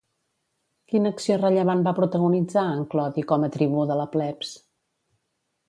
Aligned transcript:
Quina 0.93 1.11
acció 1.15 1.35
rellevant 1.41 1.83
va 1.87 1.93
protagonitzar 1.99 2.63
en 2.77 2.81
Clodi 2.95 3.27
com 3.33 3.47
a 3.49 3.51
tribú 3.57 3.85
de 3.93 3.99
la 4.01 4.09
plebs? 4.17 4.59